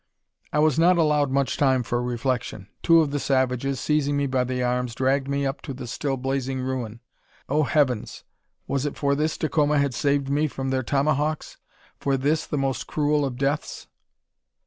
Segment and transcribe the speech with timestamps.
[0.51, 2.67] I was not allowed much time for reflection.
[2.81, 6.17] Two of the savages, seizing me by the arms, dragged me up to the still
[6.17, 7.01] blazing ruin.
[7.47, 8.23] On, heavens!
[8.65, 11.57] was it for this Dacoma had saved me from their tomahawks?
[11.99, 13.85] for this, the most cruel of deaths!